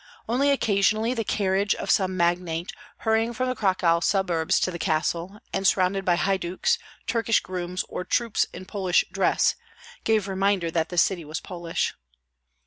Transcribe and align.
Only 0.27 0.49
occasionally 0.49 1.13
the 1.13 1.23
carriage 1.23 1.75
of 1.75 1.91
some 1.91 2.17
magnate, 2.17 2.71
hurrying 3.05 3.33
from 3.33 3.49
the 3.49 3.55
Cracow 3.55 3.99
suburbs 3.99 4.59
to 4.61 4.71
the 4.71 4.79
castle, 4.79 5.37
and 5.53 5.67
surrounded 5.67 6.05
by 6.05 6.15
haiduks, 6.15 6.79
Turkish 7.05 7.39
grooms, 7.39 7.83
or 7.87 8.03
troops 8.03 8.47
in 8.51 8.65
Polish 8.65 9.05
dress, 9.11 9.53
gave 10.03 10.27
reminder 10.27 10.71
that 10.71 10.89
the 10.89 10.97
city 10.97 11.23
was 11.23 11.39
Polish. 11.39 11.93